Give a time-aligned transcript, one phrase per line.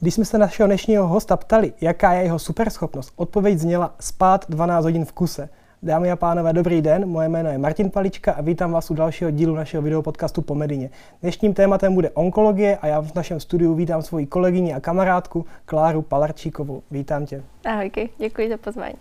[0.00, 4.84] Když jsme se našeho dnešního hosta ptali, jaká je jeho superschopnost, odpověď zněla spát 12
[4.84, 5.48] hodin v kuse.
[5.82, 9.30] Dámy a pánové, dobrý den, moje jméno je Martin Palička a vítám vás u dalšího
[9.30, 10.90] dílu našeho videopodcastu po Medině.
[11.22, 16.02] Dnešním tématem bude onkologie a já v našem studiu vítám svoji kolegyni a kamarádku Kláru
[16.02, 16.82] Palarčíkovou.
[16.90, 17.42] Vítám tě.
[17.64, 18.98] Ahojky, děkuji za pozvání.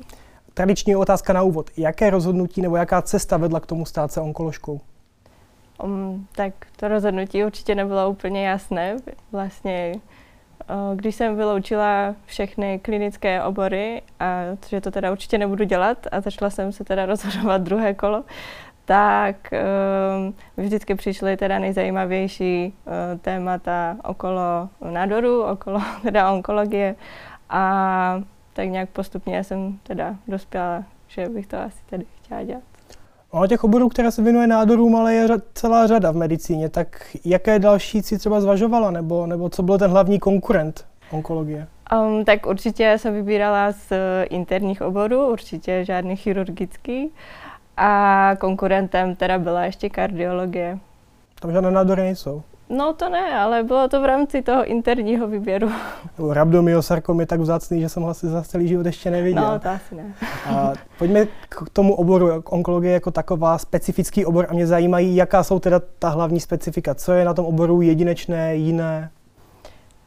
[0.53, 1.69] Tradiční otázka na úvod.
[1.77, 4.79] Jaké rozhodnutí nebo jaká cesta vedla k tomu stát se onkoložkou?
[5.83, 8.97] Um, tak to rozhodnutí určitě nebylo úplně jasné.
[9.31, 9.95] Vlastně
[10.95, 16.49] když jsem vyloučila všechny klinické obory a že to teda určitě nebudu dělat a začala
[16.49, 18.23] jsem se teda rozhodovat druhé kolo,
[18.85, 26.95] tak um, vždycky přišly teda nejzajímavější uh, témata okolo nádoru, okolo teda onkologie
[27.49, 28.23] a
[28.53, 32.76] tak nějak postupně jsem teda dospěla, že bych to asi tady chtěla dělat.
[33.31, 36.69] Ono těch oborů, které se věnuje nádorům, ale je celá řada v medicíně.
[36.69, 41.67] Tak jaké další si třeba zvažovala, nebo, nebo co byl ten hlavní konkurent onkologie?
[41.93, 43.93] Um, tak určitě jsem vybírala z
[44.29, 47.11] interních oborů, určitě žádný chirurgický.
[47.77, 50.79] A konkurentem teda byla ještě kardiologie.
[51.41, 52.41] Tam žádné nádory nejsou?
[52.69, 55.71] No to ne, ale bylo to v rámci toho interního výběru.
[56.31, 59.43] Rabdomyosarkom je tak vzácný, že jsem ho asi za celý život ještě neviděl.
[59.43, 60.03] No, to asi ne.
[60.49, 65.59] A pojďme k tomu oboru, onkologie jako taková, specifický obor a mě zajímají, jaká jsou
[65.59, 66.95] teda ta hlavní specifika.
[66.95, 69.09] Co je na tom oboru jedinečné, jiné?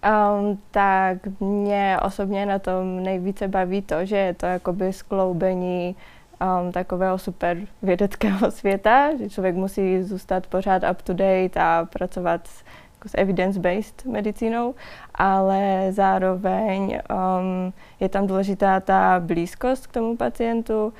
[0.00, 5.97] Um, tak mě osobně na tom nejvíce baví to, že je to jakoby skloubení
[6.41, 12.46] um, takového super vědeckého světa, že člověk musí zůstat pořád up to date a pracovat
[12.46, 14.74] s, jako s evidence-based medicínou,
[15.14, 16.80] ale zároveň
[17.11, 20.92] um, je tam důležitá ta blízkost k tomu pacientu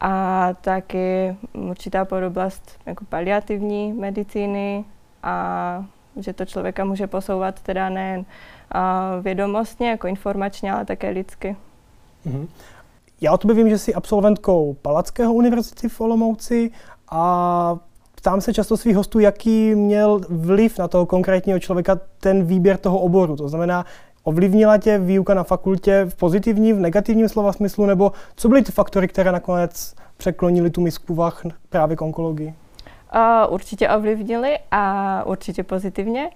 [0.00, 4.84] a taky určitá podoblast jako paliativní medicíny
[5.22, 5.84] a
[6.16, 11.56] že to člověka může posouvat teda nejen uh, vědomostně, jako informačně, ale také lidsky.
[12.26, 12.48] Mm-hmm.
[13.22, 16.70] Já o tobě vím, že jsi absolventkou Palackého univerzity v Olomouci
[17.10, 17.76] a
[18.14, 22.98] ptám se často svých hostů, jaký měl vliv na toho konkrétního člověka ten výběr toho
[22.98, 23.36] oboru.
[23.36, 23.86] To znamená,
[24.22, 28.72] ovlivnila tě výuka na fakultě v pozitivním, v negativním slova smyslu, nebo co byly ty
[28.72, 32.54] faktory, které nakonec překlonily tu misku vach právě k onkologii?
[33.14, 36.26] Uh, určitě ovlivnili a určitě pozitivně.
[36.26, 36.32] Uh,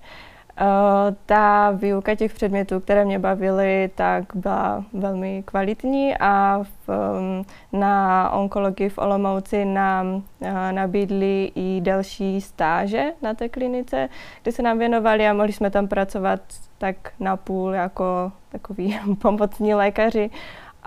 [1.27, 6.91] ta výuka těch předmětů, které mě bavily, tak byla velmi kvalitní a v,
[7.73, 14.09] na onkologii v Olomouci nám eh, nabídli i další stáže na té klinice,
[14.43, 16.41] kde se nám věnovali a mohli jsme tam pracovat
[16.79, 20.31] tak na půl jako takový pomocní lékaři.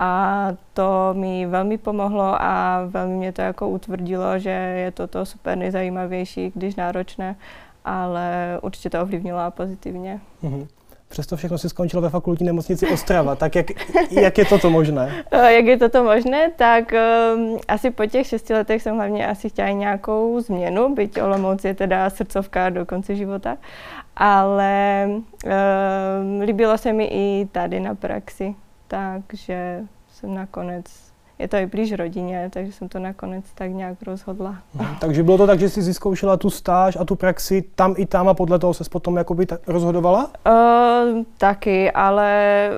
[0.01, 5.25] A to mi velmi pomohlo a velmi mě to jako utvrdilo, že je to to
[5.25, 7.36] super nejzajímavější, když náročné
[7.89, 10.19] ale určitě to ovlivnilo pozitivně.
[10.44, 10.67] Mm-hmm.
[11.07, 13.35] Přesto všechno si skončilo ve fakultní nemocnici Ostrava.
[13.35, 13.66] Tak jak,
[14.11, 15.23] jak je toto možné?
[15.31, 16.51] Eh, jak je toto možné?
[16.55, 16.94] Tak
[17.35, 21.73] um, asi po těch šesti letech jsem hlavně asi chtěla nějakou změnu, byť Olomouc je
[21.73, 23.57] teda srdcovka do konce života.
[24.16, 28.56] Ale um, líbilo se mi i tady na praxi,
[28.88, 30.85] takže jsem nakonec
[31.39, 34.55] je to i blíž rodině, takže jsem to nakonec tak nějak rozhodla.
[34.73, 34.95] Mhm.
[35.00, 38.27] Takže bylo to tak, že jsi zkoušela tu stáž a tu praxi tam i tam
[38.29, 40.31] a podle toho se potom jakoby rozhodovala?
[40.47, 42.69] Uh, taky, ale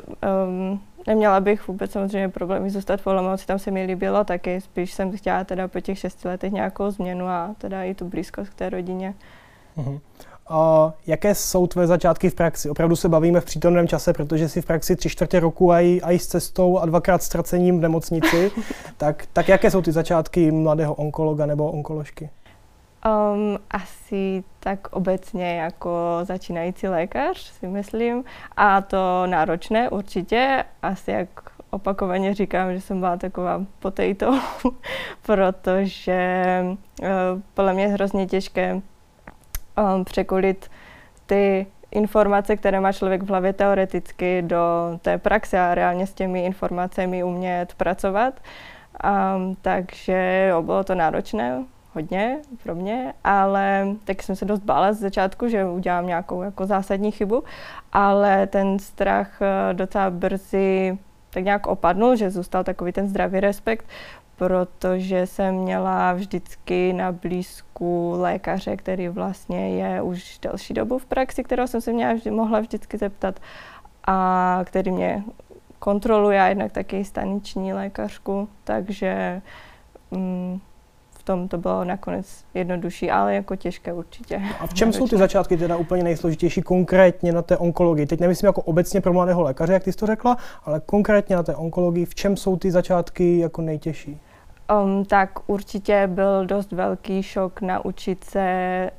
[0.46, 4.94] um, neměla bych vůbec samozřejmě problémy zůstat v Olomouci, tam se mi líbilo taky, spíš
[4.94, 8.56] jsem chtěla teda po těch šesti letech nějakou změnu a teda i tu blízkost k
[8.56, 9.14] té rodině.
[9.78, 10.00] Uh-huh.
[10.52, 12.70] A jaké jsou tvé začátky v praxi?
[12.70, 16.02] Opravdu se bavíme v přítomném čase, protože si v praxi tři čtvrtě roku a i,
[16.02, 18.52] a i s cestou a dvakrát ztracením v nemocnici.
[18.98, 22.30] tak, tak jaké jsou ty začátky mladého onkologa nebo onkoložky?
[23.06, 28.24] Um, asi tak obecně jako začínající lékař, si myslím.
[28.58, 30.64] A to náročné určitě.
[30.82, 31.30] Asi jak
[31.70, 34.40] opakovaně říkám, že jsem byla taková potato,
[35.22, 36.62] protože
[37.02, 37.08] uh,
[37.54, 38.82] podle mě je hrozně těžké
[39.78, 40.72] um, překulit
[41.26, 44.60] ty informace, které má člověk v hlavě teoreticky do
[45.02, 48.34] té praxe a reálně s těmi informacemi umět pracovat.
[49.04, 51.64] Um, takže jo, bylo to náročné,
[51.94, 56.66] hodně pro mě, ale tak jsem se dost bála z začátku, že udělám nějakou jako
[56.66, 57.44] zásadní chybu,
[57.94, 60.98] ale ten strach eh, docela brzy
[61.30, 63.86] tak nějak opadnul, že zůstal takový ten zdravý respekt,
[64.42, 71.44] protože jsem měla vždycky na blízku lékaře, který vlastně je už delší dobu v praxi,
[71.44, 73.40] kterého jsem se měla vždy, mohla vždycky zeptat
[74.08, 75.24] a který mě
[75.80, 79.42] kontroluje, a jednak taky staniční lékařku, takže
[80.12, 80.60] mm,
[81.12, 84.42] v tom to bylo nakonec jednodušší, ale jako těžké určitě.
[84.60, 88.06] A v čem jsou ty začátky teda úplně nejsložitější konkrétně na té onkologii?
[88.06, 91.44] Teď nemyslím jako obecně pro mladého lékaře, jak ty jsi to řekla, ale konkrétně na
[91.44, 94.20] té onkologii, v čem jsou ty začátky jako nejtěžší?
[94.72, 98.92] Um, tak určitě byl dost velký šok naučit se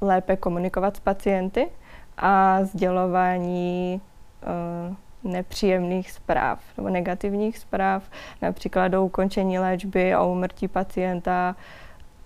[0.00, 1.68] lépe komunikovat s pacienty
[2.16, 4.00] a sdělování
[4.42, 8.10] uh, nepříjemných zpráv nebo negativních zpráv,
[8.42, 11.56] například do ukončení léčby a umrtí pacienta.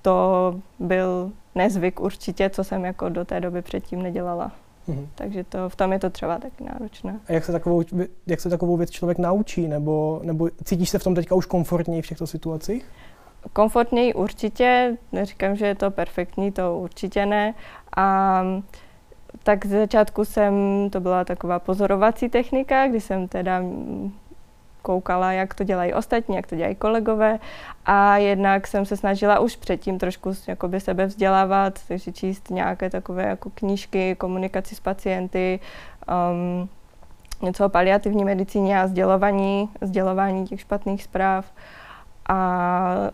[0.03, 4.53] To byl nezvyk určitě, co jsem jako do té doby předtím nedělala.
[4.89, 5.07] Mm-hmm.
[5.15, 7.21] Takže to, v tom je to třeba taky náročné.
[7.29, 7.83] A jak se takovou,
[8.27, 9.69] jak se takovou věc člověk naučí?
[9.69, 12.87] Nebo, nebo cítíš se v tom teďka už komfortněji v těchto situacích?
[13.53, 17.55] Komfortněji určitě, neříkám, že je to perfektní, to určitě ne.
[17.97, 18.43] A
[19.43, 20.55] tak z začátku jsem,
[20.91, 23.63] to byla taková pozorovací technika, kdy jsem teda
[24.85, 27.39] koukala, jak to dělají ostatní, jak to dělají kolegové
[27.87, 33.23] a jednak jsem se snažila už předtím trošku jakoby sebe vzdělávat, takže číst nějaké takové
[33.23, 35.61] jako knížky, komunikaci s pacienty,
[36.09, 36.69] um,
[37.43, 41.53] něco o paliativní medicíně a sdělování, sdělování těch špatných zpráv
[42.29, 43.11] a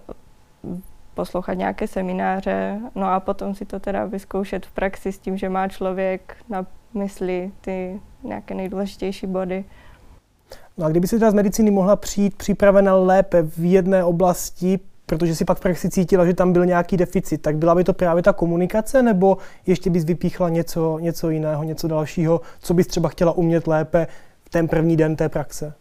[1.14, 5.48] poslouchat nějaké semináře, no a potom si to teda vyzkoušet v praxi s tím, že
[5.48, 9.64] má člověk na mysli ty nějaké nejdůležitější body.
[10.78, 15.36] No a kdyby si teda z medicíny mohla přijít připravena lépe v jedné oblasti, protože
[15.36, 18.22] si pak v praxi cítila, že tam byl nějaký deficit, tak byla by to právě
[18.22, 19.36] ta komunikace, nebo
[19.66, 24.06] ještě bys vypíchla něco, něco jiného, něco dalšího, co bys třeba chtěla umět lépe
[24.44, 25.72] v ten první den té praxe?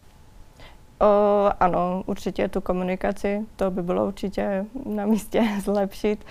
[1.00, 6.24] O, ano, určitě tu komunikaci, to by bylo určitě na místě zlepšit.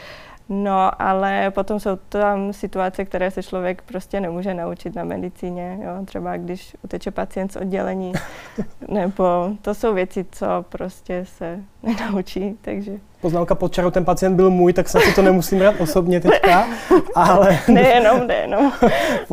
[0.51, 5.79] No, ale potom jsou tam situace, které se člověk prostě nemůže naučit na medicíně.
[5.81, 6.05] Jo?
[6.05, 8.13] Třeba když uteče pacient z oddělení,
[8.87, 9.23] nebo
[9.61, 12.91] to jsou věci, co prostě se nenaučí, takže...
[13.21, 16.67] Poznámka pod čarou, ten pacient byl můj, tak se si to nemusím brát osobně teďka,
[17.15, 17.59] ale...
[17.67, 18.71] nejenom, nejenom.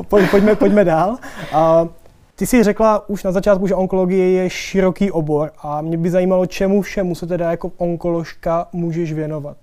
[0.09, 1.11] pojďme, pojďme dál.
[1.11, 1.89] Uh,
[2.35, 6.47] ty jsi řekla už na začátku, že onkologie je široký obor a mě by zajímalo,
[6.47, 9.57] čemu všemu se teda jako onkoložka můžeš věnovat.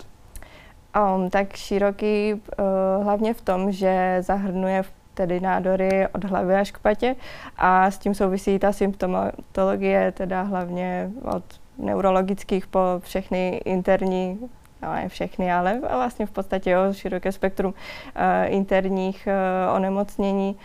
[0.93, 6.79] Um, tak široký uh, hlavně v tom, že zahrnuje tedy nádory od hlavy až k
[6.79, 7.15] patě
[7.57, 11.43] a s tím souvisí ta symptomatologie, teda hlavně od
[11.77, 14.39] neurologických po všechny interní
[14.81, 20.55] no ne všechny, ale vlastně v podstatě jo, široké spektrum uh, interních uh, onemocnění.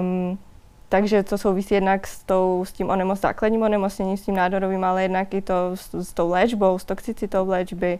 [0.00, 0.38] Um,
[0.88, 5.02] takže to souvisí jednak s, tou, s tím onemoc, základním onemocněním, s tím nádorovým, ale
[5.02, 7.98] jednak i to s, s tou léčbou, s toxicitou léčby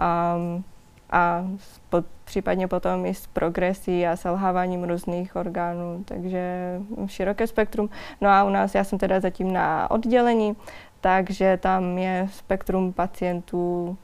[0.00, 0.64] um,
[1.12, 1.44] a
[1.88, 7.90] po, případně potom i s progresí a selháváním různých orgánů, takže široké spektrum.
[8.20, 10.56] No a u nás, já jsem teda zatím na oddělení,
[11.00, 13.96] takže tam je spektrum pacientů,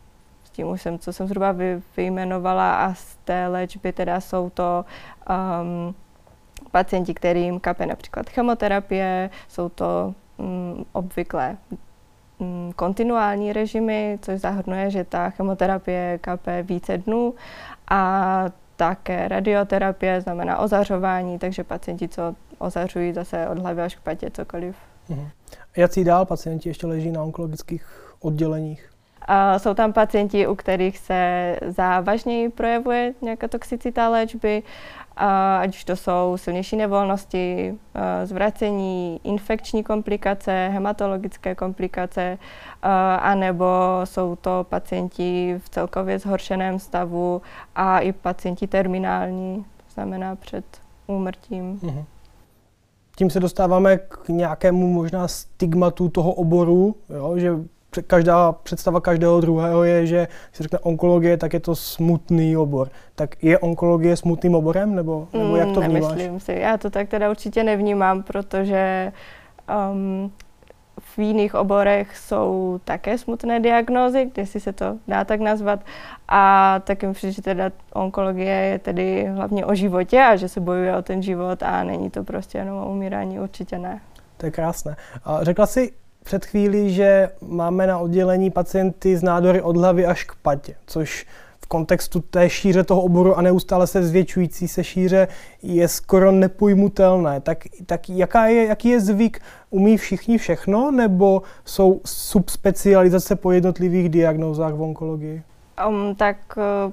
[0.45, 4.51] s tím už jsem, co jsem zhruba vy, vyjmenovala a z té léčby teda jsou
[4.51, 4.85] to
[5.31, 5.95] um,
[6.71, 11.57] pacienti, kterým kape například chemoterapie, jsou to mm, obvykle
[12.77, 17.35] kontinuální režimy, což zahrnuje, že ta chemoterapie kape více dnů
[17.91, 18.45] a
[18.77, 24.77] také radioterapie, znamená ozařování, takže pacienti, co ozařují zase od hlavy až k patě, cokoliv.
[25.09, 25.29] Mhm.
[25.77, 27.87] Jaký dál pacienti ještě leží na onkologických
[28.21, 28.91] odděleních?
[29.23, 34.63] A jsou tam pacienti, u kterých se závažněji projevuje nějaká toxicita léčby
[35.61, 37.75] ať už to jsou silnější nevolnosti,
[38.25, 42.39] zvracení, infekční komplikace, hematologické komplikace,
[43.21, 43.67] anebo
[44.05, 47.43] jsou to pacienti v celkově zhoršeném stavu
[47.75, 50.65] a i pacienti terminální, to znamená před
[51.07, 51.79] úmrtím.
[51.83, 52.05] Mhm.
[53.17, 57.53] Tím se dostáváme k nějakému možná stigmatu toho oboru, jo, že
[58.03, 62.89] každá představa každého druhého je, že když se řekne onkologie, tak je to smutný obor.
[63.15, 66.13] Tak je onkologie smutným oborem, nebo, nebo jak to mm, vnímáš?
[66.13, 66.53] Nemyslím si.
[66.53, 69.13] Já to tak teda určitě nevnímám, protože
[69.93, 70.33] um,
[71.01, 75.81] v jiných oborech jsou také smutné diagnózy, jestli se to dá tak nazvat.
[76.29, 80.97] A taky myslím, že teda onkologie je tedy hlavně o životě a že se bojuje
[80.97, 84.01] o ten život a není to prostě jenom o umírání, určitě ne.
[84.37, 84.97] To je krásné.
[85.25, 85.93] A řekla jsi,
[86.25, 91.27] před chvílí, že máme na oddělení pacienty z nádory od hlavy až k patě, což
[91.61, 95.29] v kontextu té šíře toho oboru a neustále se zvětšující se šíře
[95.63, 97.41] je skoro nepojmutelné.
[97.41, 99.41] Tak, tak jaká je, jaký je zvyk?
[99.71, 105.43] Umí všichni všechno, nebo jsou subspecializace po jednotlivých diagnózách v onkologii?
[105.89, 106.93] Um, tak uh,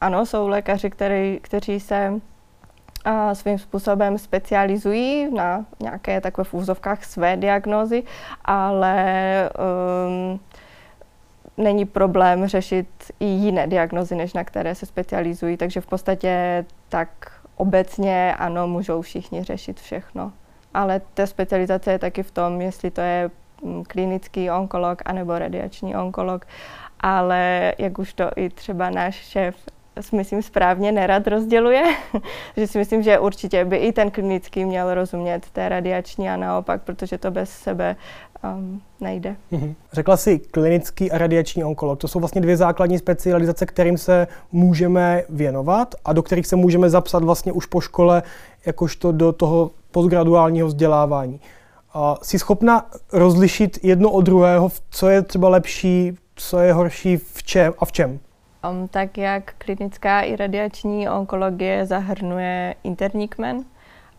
[0.00, 2.12] ano, jsou lékaři, který, kteří se
[3.08, 8.02] a svým způsobem specializují na nějaké takové v úzovkách své diagnózy,
[8.44, 9.50] ale
[10.08, 10.40] um,
[11.56, 12.88] není problém řešit
[13.20, 17.08] i jiné diagnozy, než na které se specializují, takže v podstatě tak
[17.56, 20.32] obecně ano, můžou všichni řešit všechno.
[20.74, 23.30] Ale ta specializace je taky v tom, jestli to je
[23.62, 26.46] mm, klinický onkolog anebo radiační onkolog.
[27.00, 29.56] Ale jak už to i třeba náš šéf
[30.12, 31.82] myslím, správně nerad rozděluje,
[32.56, 36.82] že si myslím, že určitě by i ten klinický měl rozumět té radiační a naopak,
[36.82, 37.96] protože to bez sebe
[38.44, 39.36] um, nejde.
[39.50, 39.74] Mhm.
[39.92, 41.98] Řekla si klinický a radiační onkolog.
[41.98, 46.90] To jsou vlastně dvě základní specializace, kterým se můžeme věnovat a do kterých se můžeme
[46.90, 48.22] zapsat vlastně už po škole,
[48.66, 51.40] jakožto do toho postgraduálního vzdělávání.
[51.92, 57.42] A jsi schopna rozlišit jedno od druhého, co je třeba lepší, co je horší v
[57.42, 58.18] čem a v čem?
[58.64, 63.64] Um, tak jak klinická i radiační onkologie zahrnuje interní kmen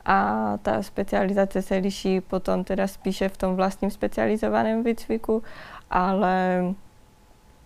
[0.06, 5.44] a ta specializace se liší potom teda spíše v tom vlastním specializovaném výcviku,
[5.90, 6.64] ale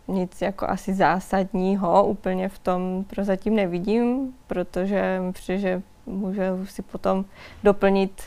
[0.07, 7.25] nic jako asi zásadního úplně v tom prozatím nevidím, protože přijde, že může si potom
[7.63, 8.23] doplnit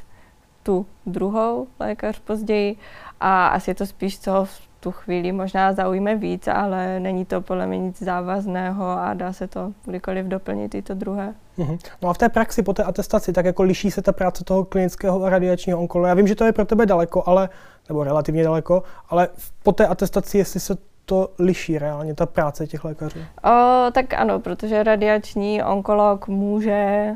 [0.63, 2.77] tu druhou lékař později.
[3.21, 7.41] A asi je to spíš, co v tu chvíli možná zaujme víc, ale není to
[7.41, 11.35] podle mě nic závazného a dá se to kdykoliv doplnit i to druhé.
[11.59, 11.79] Mm-hmm.
[12.03, 14.65] No a v té praxi po té atestaci, tak jako liší se ta práce toho
[14.65, 16.09] klinického a radiačního onkologa.
[16.09, 17.49] Já vím, že to je pro tebe daleko, ale,
[17.89, 19.29] nebo relativně daleko, ale
[19.63, 23.19] po té atestaci, jestli se to liší reálně, ta práce těch lékařů?
[23.45, 27.11] O, tak ano, protože radiační onkolog může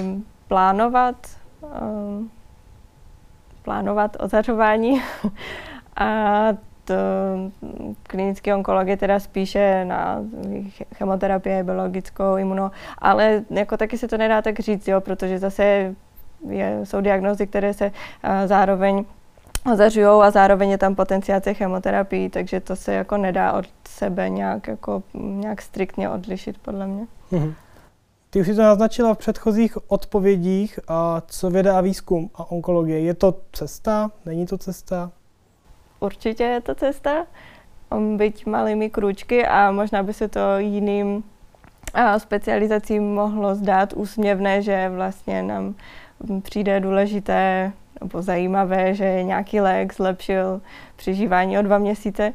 [0.00, 1.16] um, plánovat
[1.82, 2.30] um,
[3.62, 5.02] plánovat ozařování
[5.96, 6.48] a
[8.02, 10.24] klinický onkolog je teda spíše na
[10.94, 15.94] chemoterapii, biologickou, imuno, ale jako taky se to nedá tak říct, jo, protože zase
[16.48, 19.04] je, jsou diagnózy, které se uh, zároveň
[19.72, 24.68] ozařují a zároveň je tam potenciace chemoterapii, takže to se jako nedá od sebe nějak,
[24.68, 27.06] jako, nějak striktně odlišit, podle mě.
[27.32, 27.54] Mm-hmm.
[28.30, 33.00] Ty už jsi to naznačila v předchozích odpovědích, a co věda a výzkum a onkologie.
[33.00, 34.10] Je to cesta?
[34.26, 35.10] Není to cesta?
[36.00, 37.26] Určitě je to cesta,
[37.90, 41.24] um, byť malými krůčky a možná by se to jiným
[42.18, 45.74] specializacím mohlo zdát úsměvné, že vlastně nám
[46.42, 50.60] přijde důležité nebo zajímavé, že nějaký lék zlepšil
[50.96, 52.32] přežívání o dva měsíce.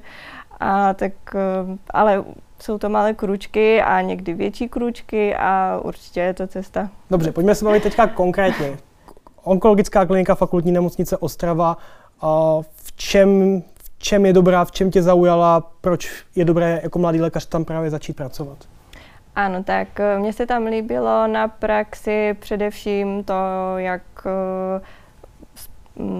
[0.59, 2.23] A tak, um, ale
[2.59, 6.89] jsou to malé kručky a někdy větší kručky a určitě je to cesta.
[7.09, 8.77] Dobře, pojďme se bavit teďka konkrétně.
[9.43, 11.77] Onkologická klinika fakultní nemocnice Ostrava
[12.61, 17.21] v čem, v čem je dobrá, v čem tě zaujala, proč je dobré jako mladý
[17.21, 18.57] lékař tam právě začít pracovat?
[19.35, 23.33] Ano, tak eh, mně se tam líbilo na praxi především to,
[23.77, 24.81] jak eh,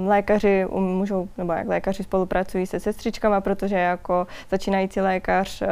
[0.06, 5.68] lékaři můžou, nebo jak lékaři spolupracují se sestřičkama, protože jako začínající lékař uh,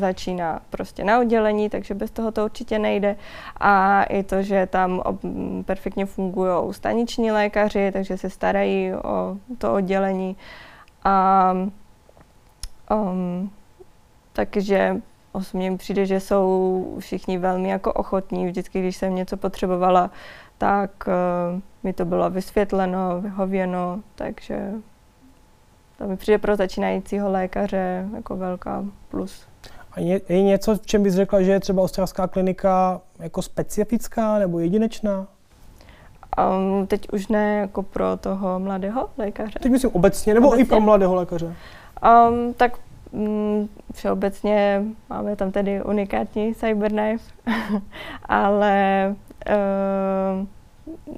[0.00, 3.16] začíná prostě na oddělení, takže bez toho to určitě nejde.
[3.60, 9.36] A i to, že tam ob, mm, perfektně fungují staniční lékaři, takže se starají o
[9.58, 10.36] to oddělení.
[11.04, 11.52] A
[12.90, 13.50] um,
[14.32, 14.96] takže
[15.54, 18.46] mi přijde, že jsou všichni velmi jako ochotní.
[18.46, 20.10] Vždycky, když jsem něco potřebovala,
[20.62, 24.70] tak uh, mi to bylo vysvětleno, vyhověno, takže
[25.98, 29.46] to mi přijde pro začínajícího lékaře jako velká plus.
[29.92, 34.38] A je, je něco, v čem bys řekla, že je třeba ostravská klinika jako specifická
[34.38, 35.26] nebo jedinečná?
[36.38, 39.58] Um, teď už ne jako pro toho mladého lékaře.
[39.62, 40.64] Teď myslím obecně, nebo obecně?
[40.64, 41.46] i pro mladého lékaře?
[42.26, 42.72] Um, tak
[43.10, 47.24] um, všeobecně máme tam tedy unikátní Cyberknife,
[48.24, 49.14] ale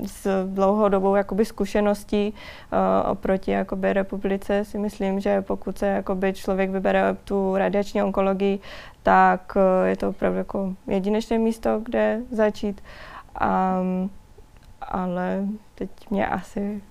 [0.06, 6.70] s dlouhodobou jakoby zkušeností uh, oproti jakoby republice si myslím, že pokud se jakoby člověk
[6.70, 8.58] vybere tu radiační onkologii,
[9.02, 12.82] tak uh, je to opravdu jako jedinečné místo, kde začít.
[13.40, 14.10] Um,
[14.80, 16.82] ale teď mě asi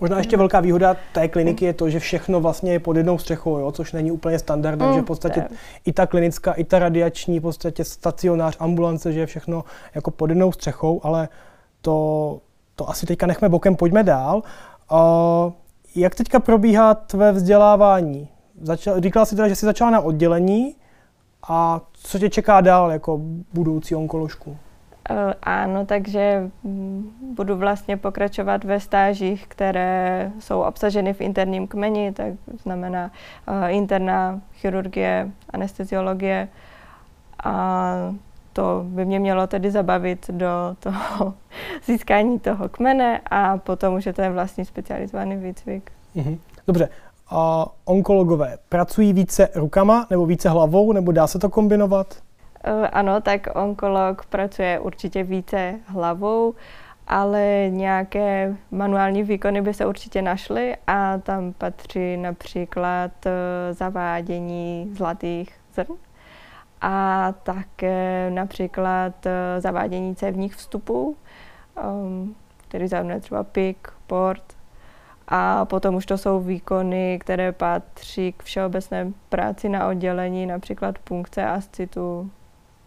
[0.00, 3.58] Možná ještě velká výhoda té kliniky je to, že všechno vlastně je pod jednou střechou,
[3.58, 5.44] jo, což není úplně standardem, mm, že v podstatě
[5.84, 10.30] i ta klinická, i ta radiační, v podstatě stacionář, ambulance, že je všechno jako pod
[10.30, 11.28] jednou střechou, ale
[11.80, 12.38] to,
[12.74, 14.42] to asi teďka nechme bokem, pojďme dál.
[14.92, 15.52] Uh,
[15.94, 18.28] jak teďka probíhá tvé vzdělávání?
[18.62, 20.74] Začal, říkala jsi teda, že jsi začala na oddělení
[21.48, 23.20] a co tě čeká dál jako
[23.54, 24.56] budoucí onkoložku?
[25.10, 32.12] Uh, ano, takže mm, budu vlastně pokračovat ve stážích, které jsou obsaženy v interním kmeni,
[32.12, 33.10] tak znamená
[33.48, 36.48] uh, interná chirurgie, anesteziologie
[37.44, 37.94] a
[38.52, 41.34] to by mě mělo tedy zabavit do toho
[41.86, 45.92] získání toho kmene a potom už je ten vlastní specializovaný výcvik.
[46.14, 46.38] Mhm.
[46.66, 46.88] Dobře.
[47.30, 52.16] A onkologové pracují více rukama nebo více hlavou, nebo dá se to kombinovat?
[52.64, 56.54] Eh, ano, tak onkolog pracuje určitě více hlavou,
[57.06, 63.32] ale nějaké manuální výkony by se určitě našly a tam patří například eh,
[63.74, 65.96] zavádění zlatých zrn
[66.80, 71.16] a také například eh, zavádění cévních vstupů,
[71.76, 72.34] ehm,
[72.68, 74.44] který zahrnuje třeba PIK, port,
[75.28, 81.46] a potom už to jsou výkony, které patří k všeobecné práci na oddělení, například punkce
[81.46, 82.30] ascitu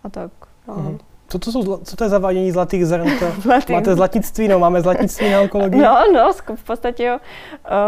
[0.04, 0.32] a tak.
[0.68, 0.76] No.
[0.76, 1.00] Mm-hmm.
[1.28, 3.10] Co to, jsou, co to je zavádění zlatých zrn?
[3.42, 3.74] Zlatý.
[3.74, 5.82] Máte zlatnictví, no, máme zlatnictví na onkologii?
[5.82, 7.20] No, no, v podstatě jo.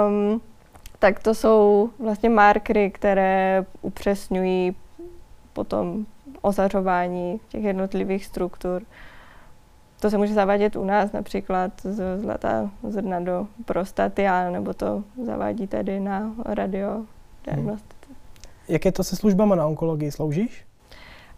[0.07, 0.41] Um,
[0.99, 4.75] tak to jsou vlastně markery, které upřesňují
[5.53, 6.05] potom
[6.41, 8.81] ozařování těch jednotlivých struktur.
[9.99, 15.67] To se může zavádět u nás například z zlatá zrna do prostaty, nebo to zavádí
[15.67, 18.05] tedy na radiodiagnostice.
[18.07, 18.15] Hmm.
[18.67, 20.11] Jak je to se službama na onkologii?
[20.11, 20.65] Sloužíš?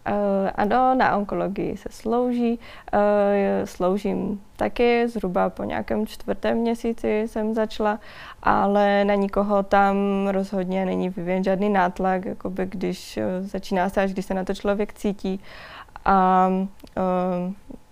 [0.08, 2.58] Uh, ano, na onkologii se slouží.
[2.92, 2.98] Uh,
[3.64, 8.00] sloužím taky, zhruba po nějakém čtvrtém měsíci jsem začala,
[8.42, 9.96] ale na nikoho tam
[10.30, 14.54] rozhodně není vyvíjen žádný nátlak, jakoby když uh, začíná se až když se na to
[14.54, 15.40] člověk cítí.
[16.04, 16.50] A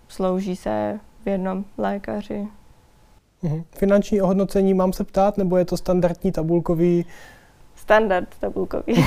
[0.08, 2.48] slouží se v jednom lékaři.
[3.42, 3.64] Mhm.
[3.76, 7.04] Finanční ohodnocení mám se ptát, nebo je to standardní tabulkový
[7.76, 8.94] standard tabulkový.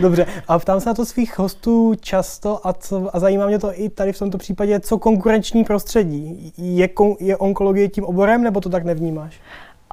[0.00, 3.80] Dobře, a ptám se na to svých hostů často a, co, a zajímá mě to
[3.80, 6.52] i tady v tomto případě, co konkurenční prostředí.
[6.58, 6.88] Je,
[7.20, 9.40] je onkologie tím oborem, nebo to tak nevnímáš?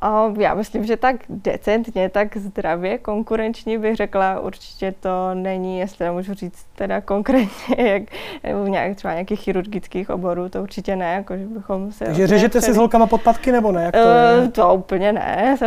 [0.02, 6.06] A já myslím, že tak decentně, tak zdravě, konkurenční bych řekla, určitě to není, jestli
[6.06, 8.04] nemůžu říct teda konkrétně, jak
[8.64, 12.06] v nějak, třeba nějakých chirurgických oborů, to určitě ne, jako že bychom se...
[12.06, 13.84] Takže řežete si s holkama podpatky nebo ne?
[13.84, 15.58] Jak to, uh, to úplně ne.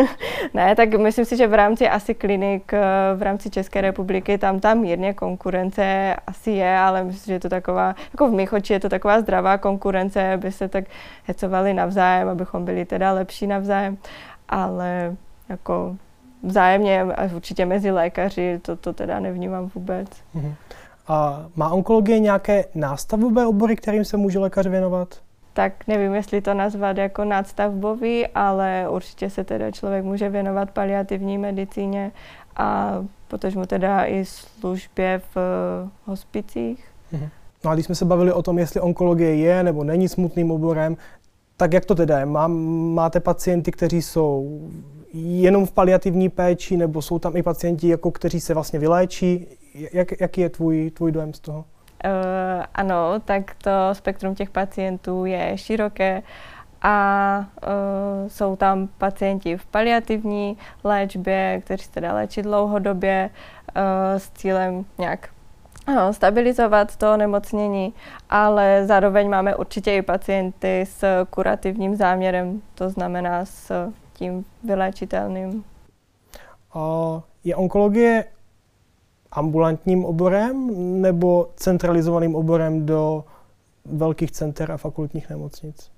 [0.54, 2.80] ne, tak myslím si, že v rámci asi klinik eh,
[3.14, 7.48] v rámci České republiky tam tam mírně konkurence asi je, ale myslím, že je to
[7.48, 10.84] taková, jako v mých očích je to taková zdravá konkurence, aby se tak
[11.26, 13.98] hecovali navzájem, abychom byli teda lepší navzájem navzájem,
[14.48, 15.16] ale
[15.48, 15.96] jako
[16.42, 20.08] vzájemně a určitě mezi lékaři to, to teda nevnímám vůbec.
[20.34, 20.54] Uh-huh.
[21.08, 25.08] A má onkologie nějaké nástavbové obory, kterým se může lékař věnovat?
[25.52, 31.38] Tak nevím, jestli to nazvat jako nadstavbový, ale určitě se teda člověk může věnovat paliativní
[31.38, 32.12] medicíně
[32.56, 32.94] a
[33.54, 36.84] mu teda i službě v uh, hospicích.
[37.12, 37.28] Uh-huh.
[37.64, 40.96] No a když jsme se bavili o tom, jestli onkologie je nebo není smutným oborem,
[41.62, 42.26] tak jak to teda je?
[42.26, 42.46] Má,
[42.94, 44.60] máte pacienty, kteří jsou
[45.14, 49.46] jenom v paliativní péči, nebo jsou tam i pacienti, jako kteří se vlastně vyléčí?
[49.92, 51.58] Jak, jaký je tvůj, tvůj dojem z toho?
[51.58, 51.64] Uh,
[52.74, 56.22] ano, tak to spektrum těch pacientů je široké
[56.82, 63.30] a uh, jsou tam pacienti v paliativní léčbě, kteří se teda léčí dlouhodobě
[63.76, 63.82] uh,
[64.18, 65.28] s cílem nějak
[66.10, 67.94] stabilizovat to nemocnění,
[68.30, 75.64] ale zároveň máme určitě i pacienty s kurativním záměrem, to znamená s tím vyléčitelným.
[76.74, 78.24] A je onkologie
[79.32, 80.70] ambulantním oborem
[81.02, 83.24] nebo centralizovaným oborem do
[83.84, 85.90] velkých center a fakultních nemocnic?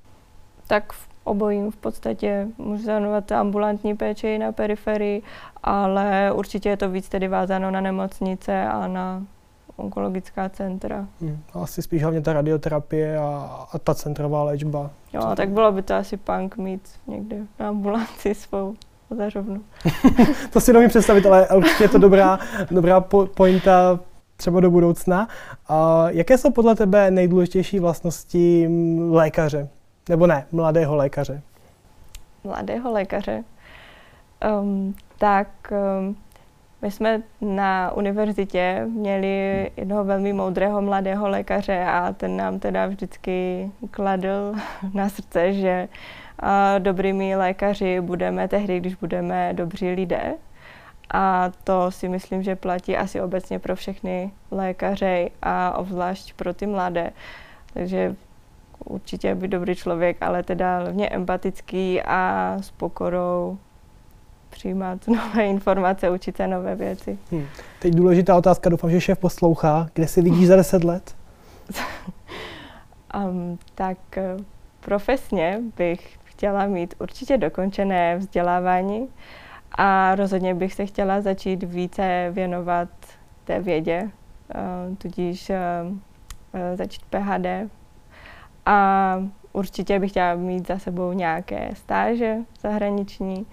[0.67, 5.23] Tak v obojím v podstatě může zahrnovat ambulantní péči na periferii,
[5.63, 9.23] ale určitě je to víc tedy vázáno na nemocnice a na
[9.77, 11.07] onkologická centra.
[11.21, 14.91] Hmm, asi spíš hlavně ta radioterapie a, a ta centrová léčba.
[15.13, 18.75] Jo, Co tak bylo by to asi punk mít někde na ambulanci svou
[19.09, 19.61] ozařovnu.
[20.53, 22.39] to si nevím představit, ale určitě je to dobrá,
[22.71, 24.01] dobrá po, pointa
[24.37, 25.29] třeba do budoucna.
[25.69, 28.69] A jaké jsou podle tebe nejdůležitější vlastnosti
[29.11, 29.69] lékaře?
[30.09, 31.43] Nebo ne, mladého lékaře?
[32.45, 33.45] Mladého lékaře?
[34.61, 35.49] Um, tak
[35.99, 36.17] um,
[36.85, 43.71] my jsme na univerzitě měli jednoho velmi moudrého mladého lékaře a ten nám teda vždycky
[43.91, 44.55] kladl
[44.95, 45.89] na srdce, že
[46.79, 50.35] dobrými lékaři budeme tehdy, když budeme dobří lidé.
[51.15, 56.67] A to si myslím, že platí asi obecně pro všechny lékaře a obzvlášť pro ty
[56.67, 57.11] mladé.
[57.75, 58.17] Takže
[58.85, 63.59] určitě by dobrý člověk, ale teda hlavně empatický a s pokorou
[64.55, 67.19] přijímat nové informace, učit se nové věci.
[67.31, 67.47] Hmm.
[67.79, 69.89] Teď důležitá otázka, doufám, že šéf poslouchá.
[69.95, 71.17] Kde si vidíš za deset let?
[73.29, 74.37] um, tak eh,
[74.81, 79.09] profesně bych chtěla mít určitě dokončené vzdělávání
[79.73, 82.89] a rozhodně bych se chtěla začít více věnovat
[83.45, 84.11] té vědě,
[84.55, 85.57] uh, tudíž uh,
[86.75, 87.71] začít PHD.
[88.67, 89.19] A
[89.53, 93.47] určitě bych chtěla mít za sebou nějaké stáže zahraniční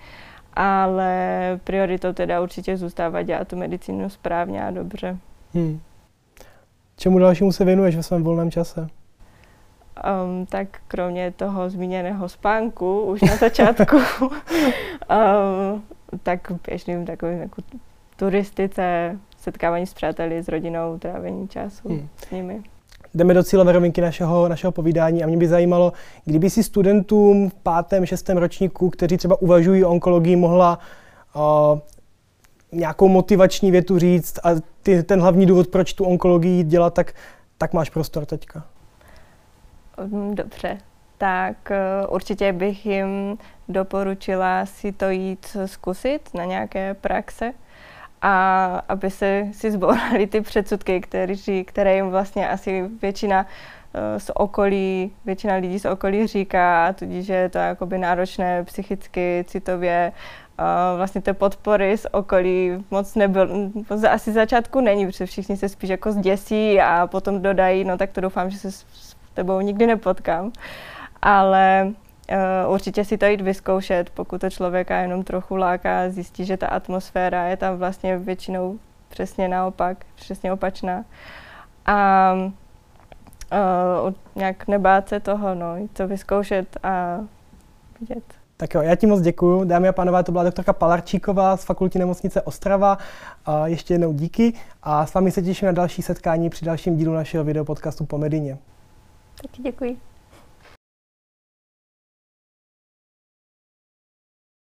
[0.54, 5.18] ale prioritou teda určitě zůstává dělat tu medicínu správně a dobře.
[5.54, 5.80] Hmm.
[6.98, 8.88] Čemu dalšímu se věnuješ ve svém volném čase?
[10.26, 15.84] Um, tak kromě toho zmíněného spánku už na začátku, um,
[16.24, 17.62] tak běžným takovým jako
[18.16, 22.10] turistice, setkávání s přáteli, s rodinou, trávení času hmm.
[22.28, 22.64] s nimi.
[23.14, 25.24] Jdeme do cílové rovinky našeho, našeho povídání.
[25.24, 25.94] A mě by zajímalo,
[26.26, 30.80] kdyby si studentům v pátém, šestém ročníku, kteří třeba uvažují o onkologii, mohla
[31.36, 31.80] uh,
[32.72, 34.50] nějakou motivační větu říct a
[34.84, 37.14] ty, ten hlavní důvod, proč tu onkologii dělat, tak,
[37.58, 38.64] tak máš prostor teďka.
[40.06, 40.78] Mm, dobře,
[41.18, 41.72] tak
[42.06, 43.38] uh, určitě bych jim
[43.70, 47.54] doporučila si to jít zkusit na nějaké praxe
[48.22, 53.46] a aby se si zbourali ty předsudky, které, které jim vlastně asi většina
[53.94, 60.12] eh, z okolí, většina lidí z okolí říká, tudíž je to jakoby náročné psychicky, citově,
[60.98, 63.72] vlastně ty podpory z okolí moc nebyl,
[64.10, 68.22] asi začátku není, protože všichni se spíš jako zděsí a potom dodají, no tak to
[68.22, 70.52] doufám, že se s tebou nikdy nepotkám.
[71.22, 71.92] Ale
[72.30, 76.68] Uh, určitě si to jít vyzkoušet, pokud to člověka jenom trochu láká, zjistí, že ta
[76.68, 78.80] atmosféra je tam vlastně většinou
[79.10, 81.06] přesně naopak, přesně opačná.
[81.86, 87.20] A uh, nějak nebát se toho, no, jít to vyzkoušet a
[88.00, 88.24] vidět.
[88.58, 89.64] Tak jo, já ti moc děkuji.
[89.64, 92.98] Dámy a pánové, to byla doktorka Palarčíková z fakultní nemocnice Ostrava.
[93.46, 94.54] A ještě jednou díky
[94.84, 98.58] a s vámi se těším na další setkání při dalším dílu našeho videopodcastu po Medině.
[99.42, 100.11] Taky děkuji.